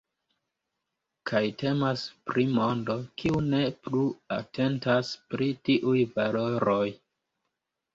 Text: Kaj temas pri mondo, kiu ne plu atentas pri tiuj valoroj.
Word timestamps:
Kaj 1.31 1.41
temas 1.63 2.07
pri 2.31 2.47
mondo, 2.57 2.97
kiu 3.23 3.45
ne 3.53 3.63
plu 3.85 4.03
atentas 4.41 5.17
pri 5.33 5.55
tiuj 5.71 5.99
valoroj. 6.21 6.87